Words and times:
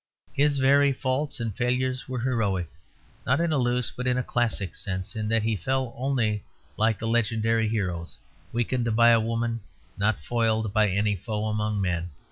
His 0.33 0.57
very 0.57 0.91
faults 0.91 1.39
and 1.39 1.55
failures 1.55 2.09
were 2.09 2.21
heroic, 2.21 2.67
not 3.23 3.39
in 3.39 3.51
a 3.51 3.59
loose 3.59 3.91
but 3.95 4.07
in 4.07 4.17
a 4.17 4.23
classic 4.23 4.73
sense; 4.73 5.15
in 5.15 5.27
that 5.29 5.43
he 5.43 5.55
fell 5.55 5.93
only 5.95 6.43
like 6.75 6.97
the 6.97 7.07
legendary 7.07 7.67
heroes, 7.67 8.17
weakened 8.51 8.95
by 8.95 9.09
a 9.09 9.19
woman, 9.19 9.59
not 9.99 10.19
foiled 10.19 10.73
by 10.73 10.89
any 10.89 11.15
foe 11.15 11.45
among 11.45 11.81
men. 11.81 12.09